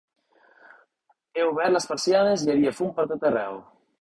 [1.35, 3.63] He obert les persianes i hi havia fum per tot arreu.